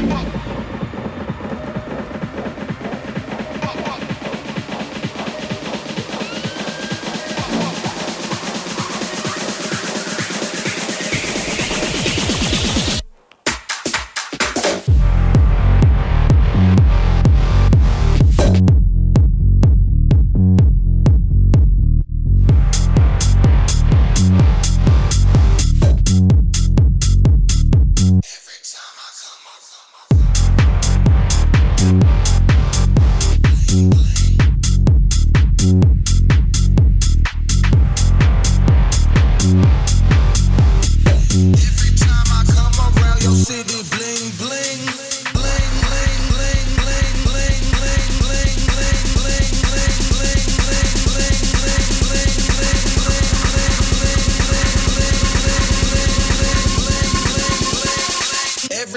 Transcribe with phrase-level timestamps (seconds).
[0.00, 0.29] Contact.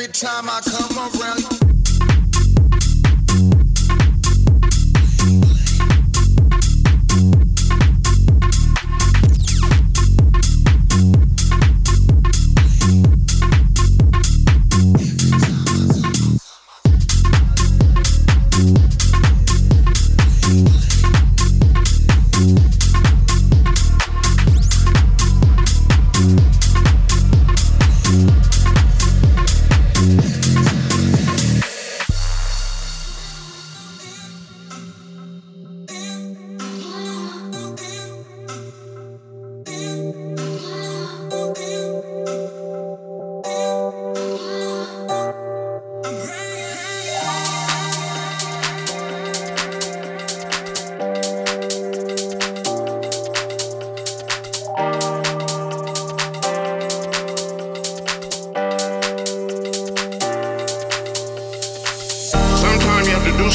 [0.04, 1.73] every time I come around.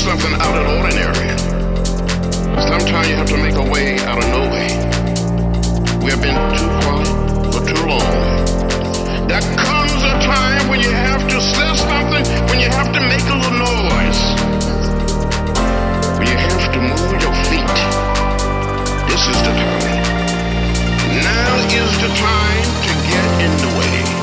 [0.09, 1.29] something out of the ordinary.
[2.65, 4.73] Sometimes you have to make a way out of no way.
[6.01, 7.09] We have been too quiet
[7.53, 9.29] for too long.
[9.29, 13.27] There comes a time when you have to say something, when you have to make
[13.29, 14.23] a little noise,
[16.17, 17.79] when you have to move your feet.
[19.13, 19.93] This is the time.
[21.21, 24.18] Now is the time to get in the way.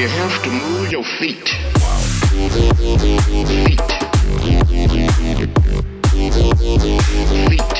[0.00, 1.46] You have to move your feet.
[3.46, 3.80] Feet.
[7.50, 7.79] Feet.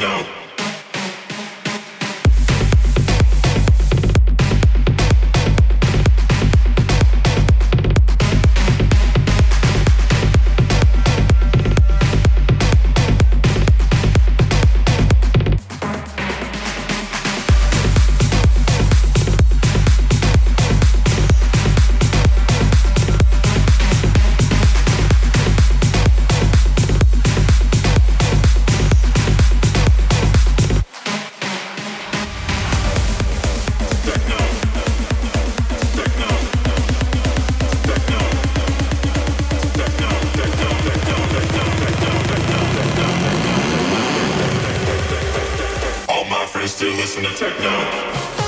[0.00, 0.49] No.
[46.80, 48.39] still listen to techno.